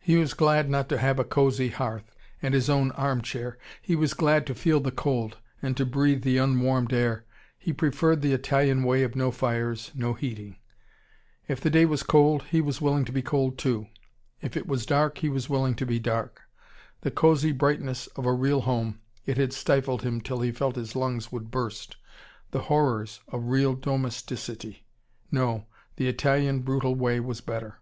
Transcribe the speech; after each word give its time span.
He 0.00 0.16
was 0.18 0.34
glad 0.34 0.68
not 0.68 0.86
to 0.90 0.98
have 0.98 1.18
a 1.18 1.24
cosy 1.24 1.70
hearth, 1.70 2.14
and 2.42 2.52
his 2.52 2.68
own 2.68 2.90
arm 2.90 3.22
chair. 3.22 3.56
He 3.80 3.96
was 3.96 4.12
glad 4.12 4.46
to 4.48 4.54
feel 4.54 4.80
the 4.80 4.90
cold, 4.92 5.38
and 5.62 5.74
to 5.78 5.86
breathe 5.86 6.24
the 6.24 6.36
unwarmed 6.36 6.92
air. 6.92 7.24
He 7.56 7.72
preferred 7.72 8.20
the 8.20 8.34
Italian 8.34 8.82
way 8.82 9.02
of 9.02 9.16
no 9.16 9.30
fires, 9.30 9.92
no 9.94 10.12
heating. 10.12 10.58
If 11.48 11.62
the 11.62 11.70
day 11.70 11.86
was 11.86 12.02
cold, 12.02 12.42
he 12.50 12.60
was 12.60 12.82
willing 12.82 13.06
to 13.06 13.12
be 13.12 13.22
cold 13.22 13.56
too. 13.56 13.86
If 14.42 14.58
it 14.58 14.66
was 14.66 14.84
dark, 14.84 15.16
he 15.16 15.30
was 15.30 15.48
willing 15.48 15.74
to 15.76 15.86
be 15.86 15.98
dark. 15.98 16.42
The 17.00 17.10
cosy 17.10 17.52
brightness 17.52 18.08
of 18.08 18.26
a 18.26 18.34
real 18.34 18.60
home 18.60 19.00
it 19.24 19.38
had 19.38 19.54
stifled 19.54 20.02
him 20.02 20.20
till 20.20 20.40
he 20.42 20.52
felt 20.52 20.76
his 20.76 20.94
lungs 20.94 21.32
would 21.32 21.50
burst. 21.50 21.96
The 22.50 22.64
horrors 22.68 23.20
of 23.28 23.46
real 23.46 23.72
domesticity. 23.74 24.84
No, 25.30 25.64
the 25.96 26.08
Italian 26.08 26.60
brutal 26.60 26.94
way 26.94 27.20
was 27.20 27.40
better. 27.40 27.80